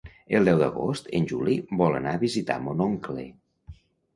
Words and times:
El 0.37 0.47
deu 0.47 0.61
d'agost 0.61 1.11
en 1.19 1.27
Juli 1.31 1.57
vol 1.83 1.99
anar 1.99 2.15
a 2.15 2.23
visitar 2.25 2.59
mon 2.65 2.83
oncle. 2.87 3.29